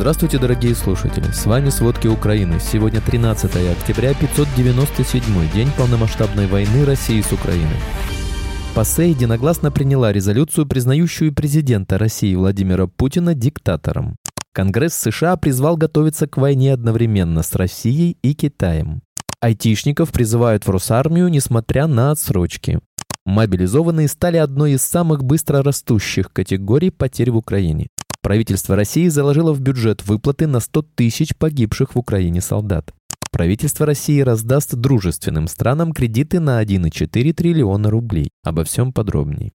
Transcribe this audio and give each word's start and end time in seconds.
Здравствуйте, 0.00 0.38
дорогие 0.38 0.74
слушатели! 0.74 1.30
С 1.30 1.44
вами 1.44 1.68
«Сводки 1.68 2.06
Украины». 2.06 2.58
Сегодня 2.58 3.02
13 3.02 3.54
октября, 3.70 4.14
597 4.14 5.52
день 5.52 5.68
полномасштабной 5.76 6.46
войны 6.46 6.86
России 6.86 7.20
с 7.20 7.30
Украиной. 7.32 7.76
ПАСЕ 8.74 9.10
единогласно 9.10 9.70
приняла 9.70 10.10
резолюцию, 10.10 10.66
признающую 10.66 11.34
президента 11.34 11.98
России 11.98 12.34
Владимира 12.34 12.86
Путина 12.86 13.34
диктатором. 13.34 14.16
Конгресс 14.54 14.94
США 14.94 15.36
призвал 15.36 15.76
готовиться 15.76 16.26
к 16.26 16.38
войне 16.38 16.72
одновременно 16.72 17.42
с 17.42 17.54
Россией 17.54 18.16
и 18.22 18.32
Китаем. 18.32 19.02
Айтишников 19.42 20.12
призывают 20.12 20.66
в 20.66 20.70
Росармию, 20.70 21.28
несмотря 21.28 21.86
на 21.86 22.10
отсрочки. 22.10 22.80
Мобилизованные 23.26 24.08
стали 24.08 24.38
одной 24.38 24.72
из 24.72 24.82
самых 24.82 25.24
быстро 25.24 25.62
растущих 25.62 26.32
категорий 26.32 26.88
потерь 26.88 27.32
в 27.32 27.36
Украине. 27.36 27.88
Правительство 28.22 28.76
России 28.76 29.08
заложило 29.08 29.52
в 29.52 29.60
бюджет 29.60 30.06
выплаты 30.06 30.46
на 30.46 30.60
100 30.60 30.82
тысяч 30.94 31.34
погибших 31.36 31.94
в 31.94 31.98
Украине 31.98 32.40
солдат. 32.40 32.92
Правительство 33.32 33.86
России 33.86 34.20
раздаст 34.20 34.74
дружественным 34.74 35.46
странам 35.46 35.92
кредиты 35.92 36.40
на 36.40 36.62
1,4 36.62 37.32
триллиона 37.32 37.90
рублей. 37.90 38.30
Обо 38.42 38.64
всем 38.64 38.92
подробней. 38.92 39.52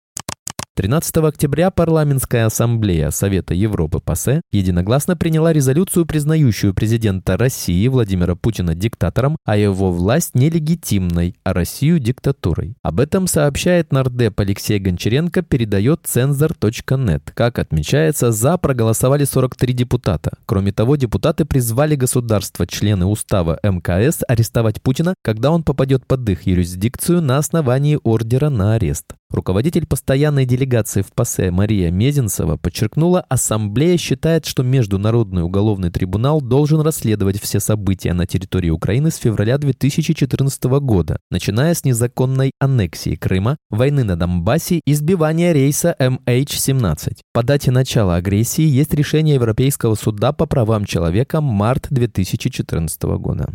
13 0.77 1.19
октября 1.19 1.71
парламентская 1.71 2.47
ассамблея 2.47 3.13
Совета 3.13 3.55
Европы 3.55 4.01
ПАСЕ 4.01 4.41
единогласно 4.51 5.17
приняла 5.17 5.53
резолюцию, 5.53 6.05
признающую 6.05 6.75
президента 6.75 7.37
России 7.37 7.87
Владимира 7.87 8.35
Путина 8.35 8.75
диктатором, 8.75 9.37
а 9.45 9.57
его 9.57 9.93
власть 9.93 10.35
нелегитимной, 10.35 11.37
а 11.45 11.53
Россию 11.53 12.01
диктатурой. 12.01 12.75
Об 12.83 12.99
этом 12.99 13.29
сообщает 13.29 13.93
нардеп 13.93 14.41
Алексей 14.41 14.81
Гончаренко, 14.81 15.43
передает 15.43 16.01
цензор.нет. 16.03 17.31
Как 17.33 17.61
отмечается, 17.61 18.33
за 18.33 18.59
проголосовали 18.59 19.23
43 19.23 19.73
депутата. 19.75 20.33
Кроме 20.45 20.73
того, 20.73 20.97
депутаты 20.97 21.45
призвали 21.45 21.95
государства, 21.95 22.67
члены 22.67 23.07
устава 23.07 23.61
МКС, 23.63 24.25
арестовать 24.27 24.83
Путина, 24.83 25.15
когда 25.23 25.53
он 25.53 25.63
попадет 25.63 26.05
под 26.05 26.29
их 26.29 26.49
юрисдикцию 26.49 27.23
на 27.23 27.39
основании 27.39 28.01
ордера 28.03 28.49
на 28.49 28.75
арест. 28.75 29.15
Руководитель 29.35 29.85
постоянной 29.85 30.47
делегации 30.47 31.03
в 31.03 31.13
ПАСЕ 31.13 31.51
Мария 31.51 31.91
Мезенцева 31.91 32.57
подчеркнула, 32.57 33.23
Ассамблея 33.29 33.97
считает, 33.97 34.47
что 34.47 34.63
Международный 34.63 35.43
уголовный 35.43 35.91
трибунал 35.91 36.41
должен 36.41 36.83
расследовать 36.83 37.41
все 37.43 37.59
события 37.59 38.13
на 38.13 38.29
территории 38.29 38.71
Украины 38.71 39.11
с 39.11 39.17
февраля 39.17 39.59
2014 39.59 40.65
года, 40.81 41.19
начиная 41.33 41.75
с 41.75 41.85
незаконной 41.85 42.53
аннексии 42.61 43.17
Крыма, 43.17 43.57
войны 43.71 44.05
на 44.05 44.15
Донбассе 44.15 44.81
и 44.87 44.95
сбивания 44.95 45.53
рейса 45.53 45.97
MH17. 45.99 47.17
По 47.33 47.43
дате 47.43 47.73
начала 47.73 48.15
агрессии 48.15 48.63
есть 48.63 48.95
решение 48.95 49.35
Европейского 49.35 49.97
суда 49.97 50.33
по 50.33 50.47
правам 50.47 50.85
человека 50.85 51.41
март 51.41 51.89
2014 51.91 53.03
года. 53.03 53.49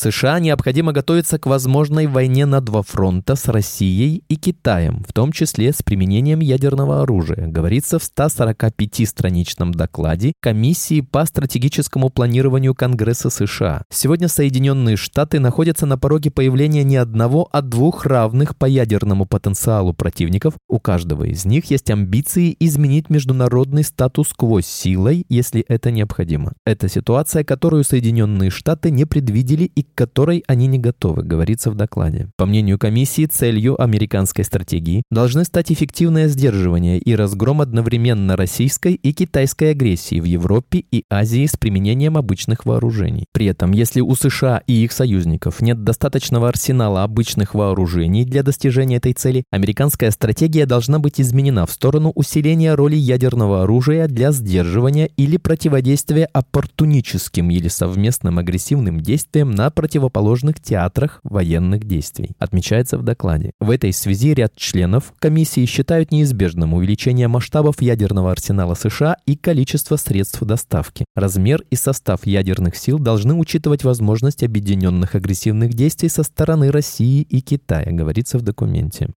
США 0.00 0.38
необходимо 0.38 0.92
готовиться 0.92 1.38
к 1.38 1.44
возможной 1.44 2.06
войне 2.06 2.46
на 2.46 2.62
два 2.62 2.80
фронта 2.82 3.36
с 3.36 3.48
Россией 3.48 4.24
и 4.28 4.36
Китаем, 4.36 5.04
в 5.06 5.12
том 5.12 5.30
числе 5.30 5.74
с 5.74 5.82
применением 5.82 6.40
ядерного 6.40 7.02
оружия, 7.02 7.46
говорится 7.46 7.98
в 7.98 8.02
145-страничном 8.02 9.72
докладе 9.72 10.32
Комиссии 10.40 11.02
по 11.02 11.26
стратегическому 11.26 12.08
планированию 12.08 12.74
Конгресса 12.74 13.28
США. 13.28 13.82
Сегодня 13.90 14.28
Соединенные 14.28 14.96
Штаты 14.96 15.38
находятся 15.38 15.84
на 15.84 15.98
пороге 15.98 16.30
появления 16.30 16.82
не 16.82 16.96
одного, 16.96 17.50
а 17.52 17.60
двух 17.60 18.06
равных 18.06 18.56
по 18.56 18.64
ядерному 18.64 19.26
потенциалу 19.26 19.92
противников. 19.92 20.54
У 20.68 20.78
каждого 20.78 21.24
из 21.24 21.44
них 21.44 21.66
есть 21.70 21.90
амбиции 21.90 22.56
изменить 22.58 23.10
международный 23.10 23.84
статус-кво 23.84 24.62
силой, 24.62 25.26
если 25.28 25.60
это 25.68 25.90
необходимо. 25.90 26.54
Это 26.64 26.88
ситуация, 26.88 27.44
которую 27.44 27.84
Соединенные 27.84 28.48
Штаты 28.48 28.90
не 28.90 29.04
предвидели 29.04 29.64
и 29.64 29.84
к 29.92 29.98
которой 29.98 30.44
они 30.46 30.66
не 30.66 30.78
готовы, 30.78 31.22
говорится 31.22 31.70
в 31.70 31.74
докладе. 31.74 32.28
По 32.36 32.46
мнению 32.46 32.78
комиссии, 32.78 33.26
целью 33.26 33.80
американской 33.80 34.44
стратегии 34.44 35.02
должны 35.10 35.44
стать 35.44 35.72
эффективное 35.72 36.28
сдерживание 36.28 36.98
и 36.98 37.14
разгром 37.14 37.60
одновременно 37.60 38.36
российской 38.36 38.94
и 38.94 39.12
китайской 39.12 39.72
агрессии 39.72 40.20
в 40.20 40.24
Европе 40.24 40.84
и 40.90 41.04
Азии 41.10 41.46
с 41.46 41.56
применением 41.56 42.16
обычных 42.16 42.64
вооружений. 42.64 43.26
При 43.32 43.46
этом, 43.46 43.72
если 43.72 44.00
у 44.00 44.14
США 44.14 44.62
и 44.66 44.84
их 44.84 44.92
союзников 44.92 45.60
нет 45.60 45.84
достаточного 45.84 46.48
арсенала 46.48 47.02
обычных 47.02 47.54
вооружений 47.54 48.24
для 48.24 48.42
достижения 48.42 48.96
этой 48.96 49.12
цели, 49.12 49.44
американская 49.50 50.10
стратегия 50.10 50.66
должна 50.66 50.98
быть 50.98 51.20
изменена 51.20 51.66
в 51.66 51.70
сторону 51.70 52.12
усиления 52.14 52.74
роли 52.74 52.96
ядерного 52.96 53.62
оружия 53.62 54.06
для 54.06 54.32
сдерживания 54.32 55.10
или 55.16 55.36
противодействия 55.36 56.26
оппортуническим 56.32 57.50
или 57.50 57.68
совместным 57.68 58.38
агрессивным 58.38 59.00
действиям 59.00 59.50
на 59.50 59.70
противоположных 59.80 60.60
театрах 60.60 61.20
военных 61.24 61.84
действий, 61.84 62.32
отмечается 62.38 62.98
в 62.98 63.02
докладе. 63.02 63.52
В 63.60 63.70
этой 63.70 63.94
связи 63.94 64.34
ряд 64.34 64.54
членов 64.54 65.14
комиссии 65.18 65.64
считают 65.64 66.12
неизбежным 66.12 66.74
увеличение 66.74 67.28
масштабов 67.28 67.80
ядерного 67.80 68.30
арсенала 68.30 68.74
США 68.74 69.16
и 69.24 69.36
количество 69.36 69.96
средств 69.96 70.42
доставки. 70.42 71.06
Размер 71.16 71.64
и 71.70 71.76
состав 71.76 72.26
ядерных 72.26 72.76
сил 72.76 72.98
должны 72.98 73.32
учитывать 73.32 73.82
возможность 73.82 74.42
объединенных 74.42 75.14
агрессивных 75.14 75.72
действий 75.72 76.10
со 76.10 76.24
стороны 76.24 76.70
России 76.70 77.22
и 77.22 77.40
Китая, 77.40 77.90
говорится 77.90 78.36
в 78.36 78.42
документе. 78.42 79.08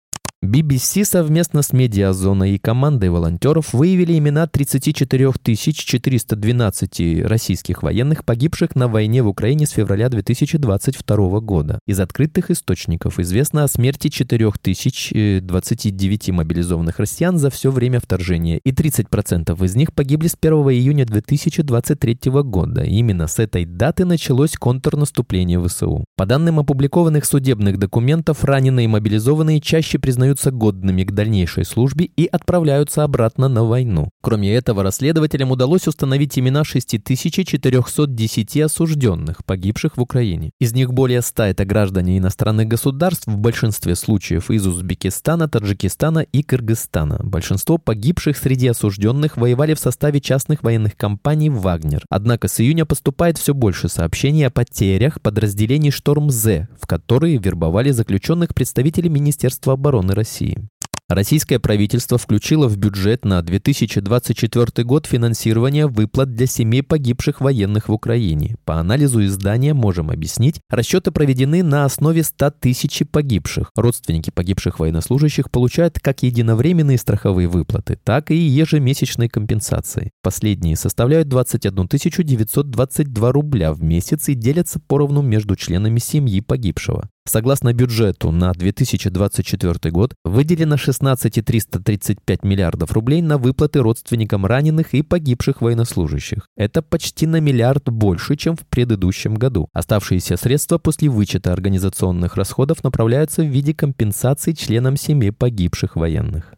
BBC 0.44 1.06
совместно 1.06 1.62
с 1.62 1.72
Медиазоной 1.72 2.56
и 2.56 2.58
командой 2.58 3.10
волонтеров 3.10 3.72
выявили 3.72 4.18
имена 4.18 4.46
34 4.46 5.32
412 5.42 7.26
российских 7.26 7.82
военных, 7.82 8.26
погибших 8.26 8.76
на 8.76 8.90
войне 8.90 9.24
в 9.24 9.30
Украине 9.30 9.66
с 9.66 9.70
февраля 9.70 10.10
2022 10.10 11.40
года. 11.40 11.80
Из 11.88 11.98
открытых 12.02 12.52
источников 12.52 13.20
известно 13.20 13.64
о 13.64 13.70
смерти 13.70 14.10
4029 14.10 16.30
мобилизованных 16.32 17.00
россиян 17.00 17.38
за 17.38 17.50
все 17.50 17.72
время 17.72 18.02
вторжения, 18.02 18.60
и 18.66 18.74
30% 18.74 19.64
из 19.64 19.76
них 19.78 19.94
погибли 19.94 20.28
с 20.28 20.36
1 20.38 20.54
июня 20.72 21.06
2023 21.06 22.20
года. 22.44 22.84
Именно 22.84 23.28
с 23.28 23.40
этой 23.40 23.64
даты 23.64 24.04
началось 24.04 24.58
контрнаступление 24.58 25.66
ВСУ. 25.66 26.04
По 26.18 26.26
данным 26.26 26.60
опубликованных 26.60 27.24
судебных 27.24 27.80
документов, 27.80 28.44
раненые 28.44 28.84
и 28.86 28.90
мобилизованные 28.90 29.62
чаще 29.62 30.00
признают 30.00 30.33
признаются 30.34 30.52
годными 30.52 31.04
к 31.04 31.12
дальнейшей 31.12 31.66
службе 31.66 32.06
и 32.06 32.26
отправляются 32.26 33.04
обратно 33.04 33.48
на 33.48 33.64
войну. 33.64 34.10
Кроме 34.22 34.54
этого, 34.54 34.84
расследователям 34.84 35.52
удалось 35.52 35.88
установить 35.88 36.40
имена 36.40 36.64
6410 36.64 38.58
осужденных, 38.62 39.46
погибших 39.46 39.98
в 39.98 40.02
Украине. 40.02 40.52
Из 40.60 40.74
них 40.74 40.94
более 40.94 41.22
100 41.22 41.44
это 41.44 41.66
граждане 41.66 42.18
иностранных 42.18 42.68
государств, 42.68 43.28
в 43.28 43.38
большинстве 43.38 43.96
случаев 43.96 44.50
из 44.50 44.66
Узбекистана, 44.66 45.48
Таджикистана 45.48 46.20
и 46.20 46.42
Кыргызстана. 46.42 47.20
Большинство 47.24 47.78
погибших 47.78 48.38
среди 48.38 48.68
осужденных 48.68 49.38
воевали 49.38 49.74
в 49.74 49.80
составе 49.80 50.20
частных 50.20 50.64
военных 50.64 50.96
компаний 50.98 51.50
«Вагнер». 51.50 52.06
Однако 52.10 52.48
с 52.48 52.60
июня 52.60 52.86
поступает 52.86 53.38
все 53.38 53.54
больше 53.54 53.88
сообщений 53.90 54.48
о 54.48 54.50
потерях 54.50 55.22
подразделений 55.22 55.92
«Шторм-З», 55.92 56.68
в 56.82 56.88
которые 56.88 57.38
вербовали 57.38 57.92
заключенных 57.92 58.56
представители 58.56 59.10
Министерства 59.10 59.74
обороны 59.74 60.14
России. 60.14 60.23
России. 60.24 60.58
Российское 61.10 61.60
правительство 61.60 62.18
включило 62.18 62.68
в 62.68 62.78
бюджет 62.78 63.26
на 63.26 63.42
2024 63.42 64.86
год 64.86 65.06
финансирование 65.06 65.86
выплат 65.86 66.34
для 66.34 66.48
семей 66.48 66.82
погибших 66.82 67.42
военных 67.42 67.90
в 67.90 67.92
Украине. 67.92 68.56
По 68.64 68.80
анализу 68.80 69.24
издания 69.26 69.74
можем 69.74 70.10
объяснить, 70.10 70.62
расчеты 70.70 71.12
проведены 71.12 71.62
на 71.62 71.84
основе 71.84 72.24
100 72.24 72.52
тысяч 72.62 73.04
погибших. 73.12 73.72
Родственники 73.76 74.32
погибших 74.32 74.80
военнослужащих 74.80 75.52
получают 75.52 76.00
как 76.00 76.24
единовременные 76.24 76.98
страховые 76.98 77.50
выплаты, 77.50 78.00
так 78.02 78.32
и 78.32 78.36
ежемесячные 78.36 79.30
компенсации. 79.30 80.12
Последние 80.24 80.78
составляют 80.78 81.28
21 81.28 81.88
922 81.90 83.32
рубля 83.34 83.74
в 83.74 83.84
месяц 83.84 84.30
и 84.30 84.36
делятся 84.36 84.80
поровну 84.80 85.22
между 85.22 85.58
членами 85.58 86.00
семьи 86.00 86.40
погибшего. 86.40 87.10
Согласно 87.26 87.74
бюджету 87.74 88.32
на 88.32 88.52
2024 88.52 89.92
год 89.92 90.14
выделено 90.26 90.76
16 90.76 91.46
335 91.46 92.44
миллиардов 92.44 92.92
рублей 92.92 93.22
на 93.22 93.38
выплаты 93.38 93.80
родственникам 93.80 94.46
раненых 94.46 94.94
и 94.94 95.02
погибших 95.04 95.62
военнослужащих. 95.62 96.48
Это 96.58 96.82
почти 96.82 97.26
на 97.26 97.40
миллиард 97.40 97.90
больше, 97.90 98.36
чем 98.36 98.58
в 98.58 98.68
предыдущем 98.68 99.36
году. 99.36 99.70
Оставшиеся 99.72 100.36
средства 100.36 100.78
после 100.78 101.10
вычета 101.10 101.54
организационных 101.54 102.36
расходов 102.36 102.84
направляются 102.84 103.42
в 103.42 103.48
виде 103.48 103.74
компенсаций 103.74 104.54
членам 104.54 104.98
семей 104.98 105.32
погибших 105.32 105.96
военных. 105.96 106.54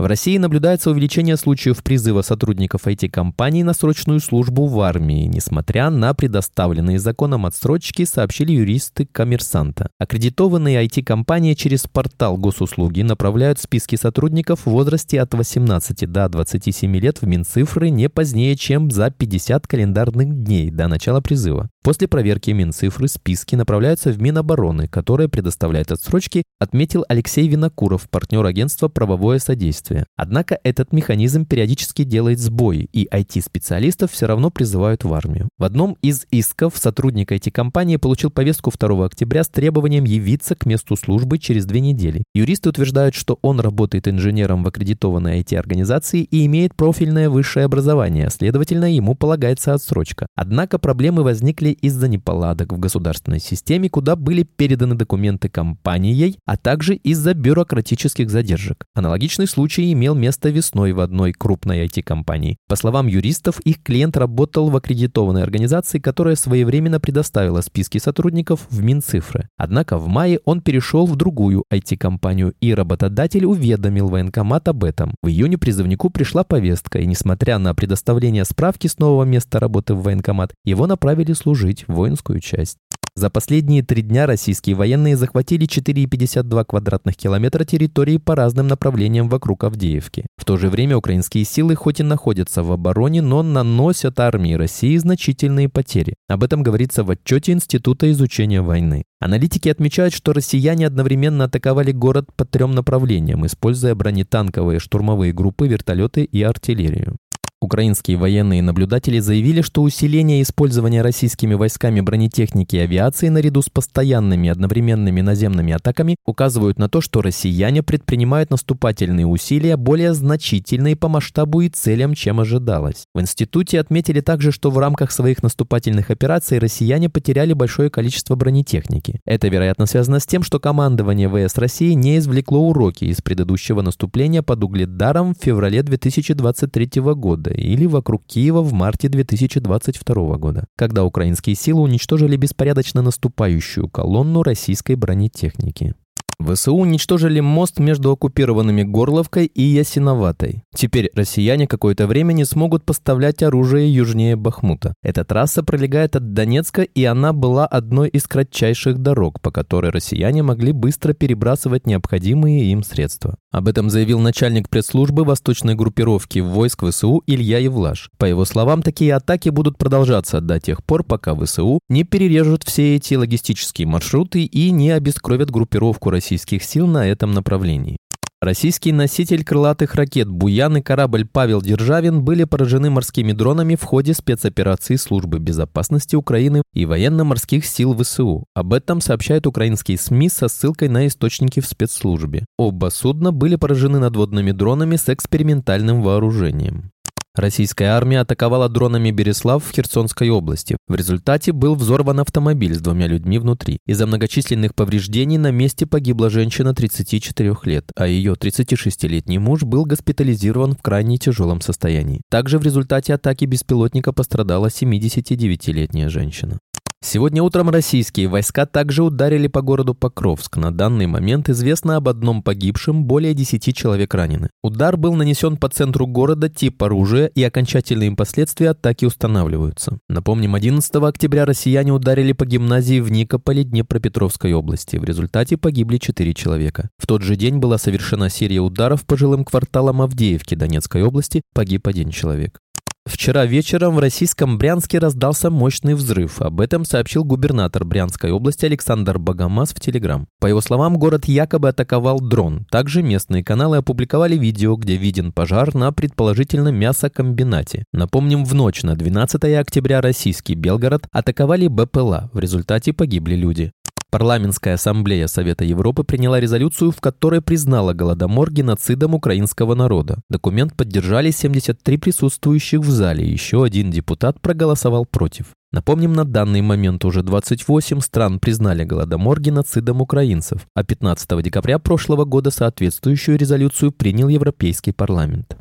В 0.00 0.06
России 0.06 0.38
наблюдается 0.38 0.90
увеличение 0.90 1.36
случаев 1.36 1.82
призыва 1.82 2.22
сотрудников 2.22 2.86
IT-компаний 2.86 3.62
на 3.62 3.74
срочную 3.74 4.20
службу 4.20 4.64
в 4.64 4.80
армии, 4.80 5.26
несмотря 5.26 5.90
на 5.90 6.14
предоставленные 6.14 6.98
законом 6.98 7.44
отсрочки, 7.44 8.06
сообщили 8.06 8.52
юристы 8.52 9.04
коммерсанта. 9.04 9.90
Аккредитованные 9.98 10.82
IT-компании 10.86 11.52
через 11.52 11.82
портал 11.82 12.38
госуслуги 12.38 13.02
направляют 13.02 13.58
списки 13.58 13.96
сотрудников 13.96 14.60
в 14.60 14.70
возрасте 14.70 15.20
от 15.20 15.34
18 15.34 16.10
до 16.10 16.30
27 16.30 16.96
лет 16.96 17.20
в 17.20 17.26
Минцифры 17.26 17.90
не 17.90 18.08
позднее, 18.08 18.56
чем 18.56 18.90
за 18.90 19.10
50 19.10 19.66
календарных 19.66 20.44
дней 20.44 20.70
до 20.70 20.88
начала 20.88 21.20
призыва. 21.20 21.68
После 21.82 22.08
проверки 22.08 22.50
Минцифры 22.50 23.08
списки 23.08 23.54
направляются 23.54 24.12
в 24.12 24.20
Минобороны, 24.20 24.86
которое 24.86 25.28
предоставляет 25.28 25.90
отсрочки, 25.90 26.42
отметил 26.58 27.06
Алексей 27.08 27.48
Винокуров, 27.48 28.10
партнер 28.10 28.44
агентства 28.44 28.88
«Правовое 28.88 29.38
содействие». 29.38 30.04
Однако 30.14 30.58
этот 30.62 30.92
механизм 30.92 31.46
периодически 31.46 32.04
делает 32.04 32.38
сбои, 32.38 32.86
и 32.92 33.08
IT-специалистов 33.10 34.12
все 34.12 34.26
равно 34.26 34.50
призывают 34.50 35.04
в 35.04 35.14
армию. 35.14 35.48
В 35.56 35.64
одном 35.64 35.96
из 36.02 36.26
исков 36.30 36.76
сотрудник 36.76 37.32
IT-компании 37.32 37.96
получил 37.96 38.30
повестку 38.30 38.70
2 38.78 39.06
октября 39.06 39.42
с 39.42 39.48
требованием 39.48 40.04
явиться 40.04 40.54
к 40.56 40.66
месту 40.66 40.96
службы 40.96 41.38
через 41.38 41.64
две 41.64 41.80
недели. 41.80 42.24
Юристы 42.34 42.68
утверждают, 42.68 43.14
что 43.14 43.38
он 43.40 43.58
работает 43.58 44.06
инженером 44.06 44.64
в 44.64 44.68
аккредитованной 44.68 45.40
IT-организации 45.40 46.24
и 46.24 46.44
имеет 46.44 46.74
профильное 46.74 47.30
высшее 47.30 47.64
образование, 47.64 48.28
следовательно, 48.28 48.94
ему 48.94 49.14
полагается 49.14 49.72
отсрочка. 49.72 50.26
Однако 50.36 50.78
проблемы 50.78 51.22
возникли 51.22 51.69
из-за 51.72 52.08
неполадок 52.08 52.72
в 52.72 52.78
государственной 52.78 53.40
системе, 53.40 53.88
куда 53.88 54.16
были 54.16 54.42
переданы 54.42 54.94
документы 54.94 55.48
компанией, 55.48 56.38
а 56.46 56.56
также 56.56 56.94
из-за 56.94 57.34
бюрократических 57.34 58.30
задержек. 58.30 58.84
Аналогичный 58.94 59.46
случай 59.46 59.92
имел 59.92 60.14
место 60.14 60.50
весной 60.50 60.92
в 60.92 61.00
одной 61.00 61.32
крупной 61.32 61.86
IT-компании. 61.86 62.56
По 62.68 62.76
словам 62.76 63.06
юристов, 63.06 63.60
их 63.60 63.82
клиент 63.82 64.16
работал 64.16 64.70
в 64.70 64.76
аккредитованной 64.76 65.42
организации, 65.42 65.98
которая 65.98 66.36
своевременно 66.36 67.00
предоставила 67.00 67.60
списки 67.60 67.98
сотрудников 67.98 68.66
в 68.70 68.82
Минцифры. 68.82 69.48
Однако 69.56 69.98
в 69.98 70.08
мае 70.08 70.40
он 70.44 70.60
перешел 70.60 71.06
в 71.06 71.16
другую 71.16 71.64
IT-компанию, 71.72 72.54
и 72.60 72.74
работодатель 72.74 73.44
уведомил 73.44 74.08
военкомат 74.08 74.68
об 74.68 74.84
этом. 74.84 75.14
В 75.22 75.28
июне 75.28 75.58
призывнику 75.58 76.10
пришла 76.10 76.44
повестка, 76.44 76.98
и 76.98 77.06
несмотря 77.06 77.58
на 77.58 77.74
предоставление 77.74 78.44
справки 78.44 78.86
с 78.86 78.98
нового 78.98 79.24
места 79.24 79.60
работы 79.60 79.94
в 79.94 80.02
военкомат, 80.02 80.52
его 80.64 80.86
направили 80.86 81.32
служить 81.32 81.59
служить 81.60 81.84
воинскую 81.88 82.40
часть. 82.40 82.78
За 83.16 83.28
последние 83.28 83.82
три 83.82 84.02
дня 84.02 84.26
российские 84.26 84.76
военные 84.76 85.16
захватили 85.16 85.66
4,52 85.66 86.64
квадратных 86.64 87.16
километра 87.16 87.64
территории 87.64 88.16
по 88.16 88.34
разным 88.34 88.68
направлениям 88.68 89.28
вокруг 89.28 89.64
Авдеевки. 89.64 90.24
В 90.38 90.44
то 90.44 90.56
же 90.56 90.70
время 90.70 90.96
украинские 90.96 91.44
силы 91.44 91.74
хоть 91.74 92.00
и 92.00 92.02
находятся 92.04 92.62
в 92.62 92.72
обороне, 92.72 93.20
но 93.20 93.42
наносят 93.42 94.20
армии 94.20 94.54
России 94.54 94.96
значительные 94.96 95.68
потери. 95.68 96.14
Об 96.28 96.44
этом 96.44 96.62
говорится 96.62 97.04
в 97.04 97.10
отчете 97.10 97.52
Института 97.52 98.10
изучения 98.12 98.62
войны. 98.62 99.02
Аналитики 99.20 99.68
отмечают, 99.68 100.14
что 100.14 100.32
россияне 100.32 100.86
одновременно 100.86 101.44
атаковали 101.44 101.92
город 101.92 102.30
по 102.36 102.46
трем 102.46 102.70
направлениям, 102.70 103.44
используя 103.44 103.94
бронетанковые 103.94 104.78
штурмовые 104.78 105.34
группы, 105.34 105.66
вертолеты 105.66 106.24
и 106.24 106.42
артиллерию. 106.42 107.16
Украинские 107.62 108.16
военные 108.16 108.62
наблюдатели 108.62 109.18
заявили, 109.18 109.60
что 109.60 109.82
усиление 109.82 110.40
использования 110.40 111.02
российскими 111.02 111.52
войсками 111.52 112.00
бронетехники 112.00 112.76
и 112.76 112.78
авиации 112.78 113.28
наряду 113.28 113.60
с 113.60 113.68
постоянными 113.68 114.48
одновременными 114.48 115.20
наземными 115.20 115.74
атаками 115.74 116.16
указывают 116.24 116.78
на 116.78 116.88
то, 116.88 117.02
что 117.02 117.20
россияне 117.20 117.82
предпринимают 117.82 118.48
наступательные 118.48 119.26
усилия 119.26 119.76
более 119.76 120.14
значительные 120.14 120.96
по 120.96 121.08
масштабу 121.08 121.60
и 121.60 121.68
целям, 121.68 122.14
чем 122.14 122.40
ожидалось. 122.40 123.04
В 123.14 123.20
институте 123.20 123.78
отметили 123.78 124.22
также, 124.22 124.52
что 124.52 124.70
в 124.70 124.78
рамках 124.78 125.12
своих 125.12 125.42
наступательных 125.42 126.10
операций 126.10 126.58
россияне 126.58 127.10
потеряли 127.10 127.52
большое 127.52 127.90
количество 127.90 128.36
бронетехники. 128.36 129.20
Это, 129.26 129.48
вероятно, 129.48 129.84
связано 129.84 130.20
с 130.20 130.26
тем, 130.26 130.42
что 130.44 130.60
командование 130.60 131.28
ВС 131.28 131.58
России 131.58 131.92
не 131.92 132.16
извлекло 132.16 132.60
уроки 132.60 133.04
из 133.04 133.20
предыдущего 133.20 133.82
наступления 133.82 134.40
под 134.40 134.64
Угледаром 134.64 135.34
в 135.34 135.44
феврале 135.44 135.82
2023 135.82 137.02
года 137.02 137.49
года 137.50 137.54
или 137.54 137.86
вокруг 137.86 138.24
Киева 138.26 138.60
в 138.62 138.72
марте 138.72 139.08
2022 139.08 140.36
года, 140.36 140.66
когда 140.76 141.04
украинские 141.04 141.56
силы 141.56 141.82
уничтожили 141.82 142.36
беспорядочно 142.36 143.02
наступающую 143.02 143.88
колонну 143.88 144.42
российской 144.42 144.94
бронетехники. 144.94 145.94
ВСУ 146.40 146.74
уничтожили 146.74 147.40
мост 147.40 147.78
между 147.78 148.12
оккупированными 148.12 148.82
Горловкой 148.82 149.46
и 149.46 149.62
Ясиноватой. 149.62 150.64
Теперь 150.74 151.10
россияне 151.14 151.66
какое-то 151.66 152.06
время 152.06 152.32
не 152.32 152.44
смогут 152.44 152.84
поставлять 152.84 153.42
оружие 153.42 153.92
южнее 153.92 154.36
Бахмута. 154.36 154.94
Эта 155.02 155.24
трасса 155.24 155.62
пролегает 155.62 156.16
от 156.16 156.32
Донецка, 156.32 156.82
и 156.82 157.04
она 157.04 157.32
была 157.32 157.66
одной 157.66 158.08
из 158.08 158.26
кратчайших 158.26 158.98
дорог, 158.98 159.40
по 159.40 159.50
которой 159.50 159.90
россияне 159.90 160.42
могли 160.42 160.72
быстро 160.72 161.12
перебрасывать 161.12 161.86
необходимые 161.86 162.64
им 162.72 162.82
средства. 162.82 163.36
Об 163.52 163.68
этом 163.68 163.90
заявил 163.90 164.20
начальник 164.20 164.68
пресс-службы 164.68 165.24
восточной 165.24 165.74
группировки 165.74 166.38
войск 166.38 166.84
ВСУ 166.88 167.22
Илья 167.26 167.58
Евлаш. 167.58 168.10
По 168.16 168.24
его 168.24 168.44
словам, 168.44 168.82
такие 168.82 169.14
атаки 169.14 169.48
будут 169.48 169.76
продолжаться 169.76 170.40
до 170.40 170.60
тех 170.60 170.84
пор, 170.84 171.04
пока 171.04 171.34
ВСУ 171.34 171.80
не 171.88 172.04
перережут 172.04 172.62
все 172.62 172.96
эти 172.96 173.14
логистические 173.14 173.88
маршруты 173.88 174.44
и 174.44 174.70
не 174.70 174.90
обескровят 174.90 175.50
группировку 175.50 176.10
России 176.10 176.29
российских 176.30 176.62
сил 176.62 176.86
на 176.86 177.08
этом 177.08 177.32
направлении. 177.32 177.96
Российский 178.40 178.92
носитель 178.92 179.44
крылатых 179.44 179.96
ракет 179.96 180.28
«Буян» 180.28 180.76
и 180.76 180.80
корабль 180.80 181.26
«Павел 181.26 181.60
Державин» 181.60 182.22
были 182.22 182.44
поражены 182.44 182.88
морскими 182.88 183.32
дронами 183.32 183.74
в 183.74 183.82
ходе 183.82 184.14
спецоперации 184.14 184.94
Службы 184.94 185.40
безопасности 185.40 186.16
Украины 186.16 186.62
и 186.72 186.86
военно-морских 186.86 187.66
сил 187.66 187.94
ВСУ. 187.98 188.44
Об 188.54 188.72
этом 188.72 189.00
сообщают 189.00 189.46
украинские 189.46 189.98
СМИ 189.98 190.30
со 190.30 190.48
ссылкой 190.48 190.88
на 190.88 191.06
источники 191.06 191.60
в 191.60 191.66
спецслужбе. 191.66 192.46
Оба 192.56 192.90
судна 192.90 193.32
были 193.32 193.56
поражены 193.56 193.98
надводными 193.98 194.52
дронами 194.52 194.96
с 194.96 195.08
экспериментальным 195.08 196.00
вооружением. 196.00 196.92
Российская 197.36 197.86
армия 197.86 198.20
атаковала 198.20 198.68
дронами 198.68 199.12
Береслав 199.12 199.64
в 199.64 199.72
Херсонской 199.72 200.30
области. 200.30 200.76
В 200.88 200.96
результате 200.96 201.52
был 201.52 201.76
взорван 201.76 202.18
автомобиль 202.18 202.74
с 202.74 202.80
двумя 202.80 203.06
людьми 203.06 203.38
внутри. 203.38 203.78
Из-за 203.86 204.08
многочисленных 204.08 204.74
повреждений 204.74 205.38
на 205.38 205.52
месте 205.52 205.86
погибла 205.86 206.28
женщина 206.28 206.74
34 206.74 207.56
лет, 207.64 207.84
а 207.94 208.08
ее 208.08 208.32
36-летний 208.32 209.38
муж 209.38 209.62
был 209.62 209.84
госпитализирован 209.84 210.72
в 210.72 210.82
крайне 210.82 211.18
тяжелом 211.18 211.60
состоянии. 211.60 212.22
Также 212.28 212.58
в 212.58 212.64
результате 212.64 213.14
атаки 213.14 213.44
беспилотника 213.44 214.12
пострадала 214.12 214.66
79-летняя 214.66 216.08
женщина. 216.08 216.58
Сегодня 217.02 217.42
утром 217.42 217.70
российские 217.70 218.28
войска 218.28 218.66
также 218.66 219.02
ударили 219.02 219.46
по 219.46 219.62
городу 219.62 219.94
Покровск. 219.94 220.58
На 220.58 220.70
данный 220.70 221.06
момент 221.06 221.48
известно 221.48 221.96
об 221.96 222.08
одном 222.08 222.42
погибшем, 222.42 223.04
более 223.04 223.32
10 223.32 223.74
человек 223.74 224.12
ранены. 224.12 224.50
Удар 224.62 224.98
был 224.98 225.14
нанесен 225.14 225.56
по 225.56 225.70
центру 225.70 226.06
города, 226.06 226.50
тип 226.50 226.82
оружия 226.82 227.26
и 227.28 227.42
окончательные 227.42 228.12
последствия 228.12 228.70
атаки 228.70 229.06
устанавливаются. 229.06 229.98
Напомним, 230.10 230.54
11 230.54 230.94
октября 230.96 231.46
россияне 231.46 231.90
ударили 231.90 232.32
по 232.32 232.44
гимназии 232.44 233.00
в 233.00 233.10
Никополе 233.10 233.64
Днепропетровской 233.64 234.52
области. 234.52 234.96
В 234.96 235.04
результате 235.04 235.56
погибли 235.56 235.96
4 235.96 236.34
человека. 236.34 236.90
В 236.98 237.06
тот 237.06 237.22
же 237.22 237.34
день 237.34 237.56
была 237.56 237.78
совершена 237.78 238.28
серия 238.28 238.60
ударов 238.60 239.06
по 239.06 239.16
жилым 239.16 239.46
кварталам 239.46 240.02
Авдеевки 240.02 240.54
Донецкой 240.54 241.02
области, 241.02 241.40
погиб 241.54 241.88
один 241.88 242.10
человек. 242.10 242.60
Вчера 243.06 243.44
вечером 243.46 243.96
в 243.96 243.98
российском 243.98 244.56
Брянске 244.56 244.98
раздался 244.98 245.50
мощный 245.50 245.94
взрыв. 245.94 246.40
Об 246.40 246.60
этом 246.60 246.84
сообщил 246.84 247.24
губернатор 247.24 247.84
Брянской 247.84 248.30
области 248.30 248.66
Александр 248.66 249.18
Богомаз 249.18 249.74
в 249.74 249.80
Телеграм. 249.80 250.26
По 250.38 250.46
его 250.46 250.60
словам, 250.60 250.96
город 250.96 251.24
якобы 251.26 251.70
атаковал 251.70 252.20
дрон. 252.20 252.66
Также 252.70 253.02
местные 253.02 253.42
каналы 253.42 253.78
опубликовали 253.78 254.36
видео, 254.36 254.76
где 254.76 254.96
виден 254.96 255.32
пожар 255.32 255.74
на 255.74 255.92
предположительно 255.92 256.68
мясокомбинате. 256.68 257.84
Напомним, 257.92 258.44
в 258.44 258.54
ночь 258.54 258.82
на 258.82 258.94
12 258.94 259.44
октября 259.58 260.00
российский 260.00 260.54
Белгород 260.54 261.06
атаковали 261.10 261.68
БПЛА. 261.68 262.30
В 262.32 262.38
результате 262.38 262.92
погибли 262.92 263.34
люди. 263.34 263.72
Парламентская 264.10 264.74
ассамблея 264.74 265.28
Совета 265.28 265.64
Европы 265.64 266.02
приняла 266.02 266.40
резолюцию, 266.40 266.90
в 266.90 267.00
которой 267.00 267.40
признала 267.40 267.92
Голодомор 267.92 268.50
геноцидом 268.50 269.14
украинского 269.14 269.76
народа. 269.76 270.18
Документ 270.28 270.74
поддержали 270.74 271.30
73 271.30 271.96
присутствующих 271.96 272.80
в 272.80 272.90
зале, 272.90 273.30
еще 273.30 273.62
один 273.62 273.92
депутат 273.92 274.40
проголосовал 274.40 275.06
против. 275.06 275.50
Напомним, 275.72 276.12
на 276.12 276.24
данный 276.24 276.60
момент 276.60 277.04
уже 277.04 277.22
28 277.22 278.00
стран 278.00 278.40
признали 278.40 278.82
Голодомор 278.82 279.40
геноцидом 279.40 280.00
украинцев, 280.00 280.66
а 280.74 280.82
15 280.82 281.40
декабря 281.40 281.78
прошлого 281.78 282.24
года 282.24 282.50
соответствующую 282.50 283.38
резолюцию 283.38 283.92
принял 283.92 284.26
Европейский 284.26 284.90
парламент. 284.90 285.56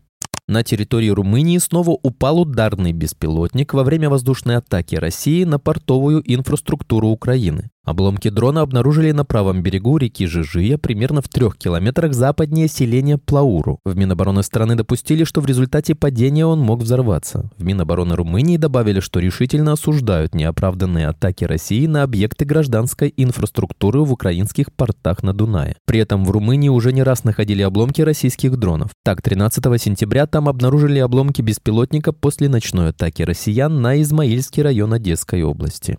На 0.49 0.63
территории 0.63 1.09
Румынии 1.09 1.59
снова 1.59 1.91
упал 1.91 2.39
ударный 2.39 2.91
беспилотник 2.91 3.75
во 3.75 3.83
время 3.83 4.09
воздушной 4.09 4.57
атаки 4.57 4.95
России 4.95 5.43
на 5.43 5.59
портовую 5.59 6.23
инфраструктуру 6.25 7.09
Украины. 7.09 7.69
Обломки 7.85 8.29
дрона 8.29 8.61
обнаружили 8.61 9.11
на 9.11 9.25
правом 9.25 9.63
берегу 9.63 9.97
реки 9.97 10.25
Жижия, 10.25 10.77
примерно 10.77 11.21
в 11.21 11.29
трех 11.29 11.57
километрах 11.57 12.13
западнее 12.13 12.67
селения 12.67 13.17
Плауру. 13.17 13.79
В 13.85 13.95
Минобороны 13.95 14.43
страны 14.43 14.75
допустили, 14.75 15.23
что 15.23 15.41
в 15.41 15.45
результате 15.45 15.95
падения 15.95 16.45
он 16.45 16.59
мог 16.59 16.81
взорваться. 16.81 17.49
В 17.57 17.63
Минобороны 17.63 18.15
Румынии 18.15 18.57
добавили, 18.57 18.99
что 18.99 19.19
решительно 19.19 19.71
осуждают 19.71 20.35
неоправданные 20.35 21.07
атаки 21.07 21.45
России 21.45 21.87
на 21.87 22.03
объекты 22.03 22.45
гражданской 22.45 23.13
инфраструктуры 23.15 24.01
в 24.01 24.11
украинских 24.11 24.73
портах 24.73 25.23
на 25.23 25.33
Дунае. 25.33 25.75
При 25.85 25.99
этом 25.99 26.25
в 26.25 26.31
Румынии 26.31 26.69
уже 26.69 26.91
не 26.91 27.01
раз 27.01 27.23
находили 27.23 27.61
обломки 27.61 28.01
российских 28.01 28.57
дронов. 28.57 28.91
Так, 29.03 29.21
13 29.21 29.63
сентября 29.81 30.27
там 30.27 30.49
обнаружили 30.49 30.99
обломки 30.99 31.41
беспилотника 31.41 32.11
после 32.11 32.49
ночной 32.49 32.89
атаки 32.89 33.23
россиян 33.23 33.81
на 33.81 34.01
Измаильский 34.01 34.63
район 34.63 34.93
Одесской 34.93 35.43
области. 35.43 35.97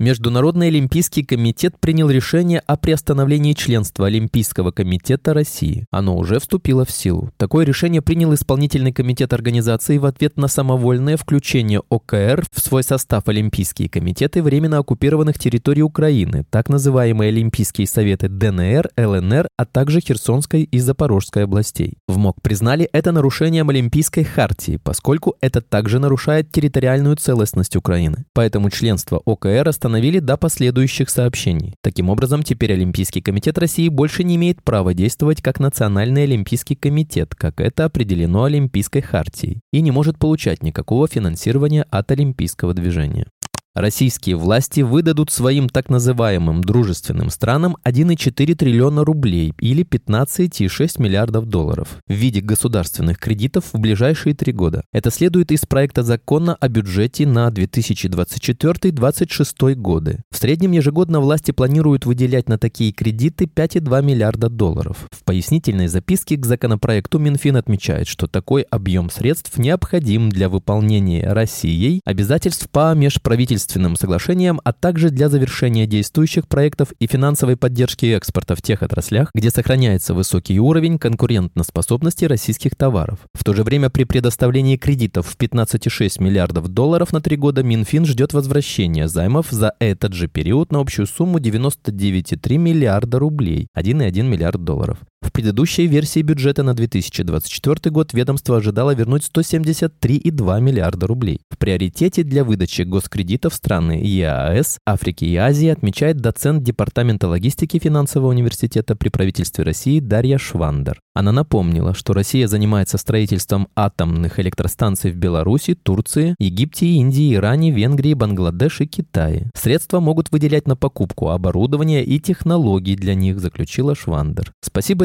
Международный 0.00 0.68
олимпийский 0.68 1.22
комитет 1.22 1.78
принял 1.78 2.10
решение 2.10 2.58
о 2.66 2.76
приостановлении 2.76 3.52
членства 3.52 4.08
Олимпийского 4.08 4.72
комитета 4.72 5.32
России. 5.32 5.86
Оно 5.92 6.16
уже 6.16 6.40
вступило 6.40 6.84
в 6.84 6.90
силу. 6.90 7.30
Такое 7.36 7.64
решение 7.64 8.02
принял 8.02 8.34
исполнительный 8.34 8.92
комитет 8.92 9.32
организации 9.32 9.98
в 9.98 10.04
ответ 10.04 10.36
на 10.36 10.48
самовольное 10.48 11.16
включение 11.16 11.80
ОКР 11.90 12.44
в 12.52 12.60
свой 12.60 12.82
состав 12.82 13.28
Олимпийские 13.28 13.88
комитеты 13.88 14.42
временно 14.42 14.78
оккупированных 14.78 15.38
территорий 15.38 15.84
Украины, 15.84 16.44
так 16.50 16.68
называемые 16.68 17.28
Олимпийские 17.28 17.86
советы 17.86 18.28
ДНР, 18.28 18.90
ЛНР, 18.96 19.46
а 19.56 19.64
также 19.64 20.00
Херсонской 20.00 20.64
и 20.64 20.78
Запорожской 20.80 21.44
областей. 21.44 21.98
В 22.08 22.18
МОК 22.18 22.42
признали 22.42 22.88
это 22.92 23.12
нарушением 23.12 23.70
Олимпийской 23.70 24.24
хартии, 24.24 24.80
поскольку 24.82 25.36
это 25.40 25.60
также 25.60 26.00
нарушает 26.00 26.50
территориальную 26.50 27.14
целостность 27.14 27.76
Украины. 27.76 28.24
Поэтому 28.32 28.70
членство 28.70 29.22
ОКР 29.24 29.68
остановили 29.84 30.18
до 30.18 30.38
последующих 30.38 31.10
сообщений. 31.10 31.74
Таким 31.82 32.08
образом, 32.08 32.42
теперь 32.42 32.72
Олимпийский 32.72 33.20
комитет 33.20 33.58
России 33.58 33.88
больше 33.90 34.24
не 34.24 34.36
имеет 34.36 34.62
права 34.62 34.94
действовать 34.94 35.42
как 35.42 35.60
Национальный 35.60 36.22
Олимпийский 36.22 36.74
комитет, 36.74 37.34
как 37.34 37.60
это 37.60 37.84
определено 37.84 38.44
Олимпийской 38.44 39.02
хартией, 39.02 39.60
и 39.74 39.82
не 39.82 39.90
может 39.90 40.18
получать 40.18 40.62
никакого 40.62 41.06
финансирования 41.06 41.84
от 41.90 42.10
Олимпийского 42.10 42.72
движения. 42.72 43.26
Российские 43.74 44.36
власти 44.36 44.82
выдадут 44.82 45.32
своим 45.32 45.68
так 45.68 45.88
называемым 45.88 46.62
дружественным 46.62 47.28
странам 47.28 47.76
1,4 47.82 48.54
триллиона 48.54 49.04
рублей 49.04 49.52
или 49.58 49.82
15,6 49.82 51.02
миллиардов 51.02 51.46
долларов 51.46 51.96
в 52.06 52.12
виде 52.12 52.40
государственных 52.40 53.18
кредитов 53.18 53.64
в 53.72 53.80
ближайшие 53.80 54.36
три 54.36 54.52
года. 54.52 54.84
Это 54.92 55.10
следует 55.10 55.50
из 55.50 55.66
проекта 55.66 56.04
закона 56.04 56.54
о 56.54 56.68
бюджете 56.68 57.26
на 57.26 57.48
2024-2026 57.48 59.74
годы. 59.74 60.22
В 60.30 60.36
среднем 60.36 60.70
ежегодно 60.70 61.18
власти 61.18 61.50
планируют 61.50 62.06
выделять 62.06 62.48
на 62.48 62.58
такие 62.58 62.92
кредиты 62.92 63.46
5,2 63.46 64.04
миллиарда 64.04 64.50
долларов. 64.50 65.08
В 65.10 65.24
пояснительной 65.24 65.88
записке 65.88 66.36
к 66.36 66.46
законопроекту 66.46 67.18
Минфин 67.18 67.56
отмечает, 67.56 68.06
что 68.06 68.28
такой 68.28 68.62
объем 68.62 69.10
средств 69.10 69.58
необходим 69.58 70.30
для 70.30 70.48
выполнения 70.48 71.32
Россией 71.32 72.02
обязательств 72.04 72.70
по 72.70 72.94
межправительственным 72.94 73.63
правительственным 73.64 73.96
соглашениям, 73.96 74.60
а 74.64 74.72
также 74.72 75.10
для 75.10 75.28
завершения 75.28 75.86
действующих 75.86 76.46
проектов 76.48 76.92
и 76.98 77.06
финансовой 77.06 77.56
поддержки 77.56 78.06
экспорта 78.06 78.54
в 78.54 78.62
тех 78.62 78.82
отраслях, 78.82 79.30
где 79.34 79.50
сохраняется 79.50 80.14
высокий 80.14 80.60
уровень 80.60 80.98
конкурентоспособности 80.98 82.26
российских 82.26 82.76
товаров. 82.76 83.18
В 83.32 83.44
то 83.44 83.54
же 83.54 83.62
время 83.62 83.90
при 83.90 84.04
предоставлении 84.04 84.76
кредитов 84.76 85.26
в 85.26 85.36
15,6 85.36 86.22
миллиардов 86.22 86.68
долларов 86.68 87.12
на 87.12 87.20
три 87.20 87.36
года 87.36 87.62
Минфин 87.62 88.04
ждет 88.04 88.32
возвращения 88.32 89.08
займов 89.08 89.46
за 89.50 89.72
этот 89.78 90.12
же 90.12 90.28
период 90.28 90.72
на 90.72 90.80
общую 90.80 91.06
сумму 91.06 91.38
99,3 91.38 92.58
миллиарда 92.58 93.18
рублей, 93.18 93.68
1,1 93.76 94.22
миллиард 94.22 94.62
долларов. 94.62 94.98
В 95.24 95.32
предыдущей 95.32 95.86
версии 95.86 96.20
бюджета 96.20 96.62
на 96.62 96.74
2024 96.74 97.90
год 97.90 98.12
ведомство 98.12 98.58
ожидало 98.58 98.94
вернуть 98.94 99.28
173,2 99.34 100.60
миллиарда 100.60 101.06
рублей. 101.06 101.40
В 101.50 101.56
приоритете 101.56 102.22
для 102.24 102.44
выдачи 102.44 102.82
госкредитов 102.82 103.54
страны 103.54 104.02
ЕАЭС, 104.04 104.78
Африки 104.86 105.24
и 105.24 105.34
Азии 105.36 105.68
отмечает 105.68 106.18
доцент 106.18 106.62
Департамента 106.62 107.26
логистики 107.26 107.78
финансового 107.78 108.28
университета 108.28 108.96
при 108.96 109.08
правительстве 109.08 109.64
России 109.64 109.98
Дарья 109.98 110.36
Швандер. 110.36 111.00
Она 111.14 111.32
напомнила, 111.32 111.94
что 111.94 112.12
Россия 112.12 112.46
занимается 112.46 112.98
строительством 112.98 113.68
атомных 113.76 114.40
электростанций 114.40 115.10
в 115.10 115.16
Беларуси, 115.16 115.74
Турции, 115.74 116.34
Египте, 116.38 116.86
Индии, 116.86 117.34
Иране, 117.34 117.70
Венгрии, 117.70 118.14
Бангладеш 118.14 118.82
и 118.82 118.86
Китае. 118.86 119.50
Средства 119.54 120.00
могут 120.00 120.32
выделять 120.32 120.66
на 120.66 120.76
покупку 120.76 121.30
оборудования 121.30 122.04
и 122.04 122.18
технологий 122.18 122.96
для 122.96 123.14
них, 123.14 123.38
заключила 123.38 123.94
Швандер. 123.94 124.52
Спасибо, 124.60 125.04